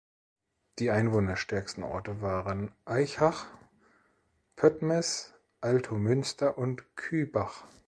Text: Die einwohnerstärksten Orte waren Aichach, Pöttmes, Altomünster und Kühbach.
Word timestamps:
Die 0.79 0.89
einwohnerstärksten 0.89 1.83
Orte 1.83 2.21
waren 2.23 2.71
Aichach, 2.85 3.45
Pöttmes, 4.55 5.35
Altomünster 5.61 6.57
und 6.57 6.95
Kühbach. 6.95 7.65